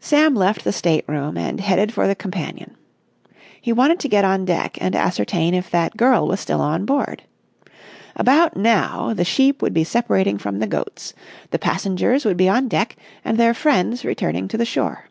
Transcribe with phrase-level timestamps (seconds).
[0.00, 2.76] Sam left the state room and headed for the companion.
[3.58, 7.22] He wanted to get on deck and ascertain if that girl was still on board.
[8.14, 11.14] About now, the sheep would be separating from the goats;
[11.52, 15.08] the passengers would be on deck and their friends returning to the shore.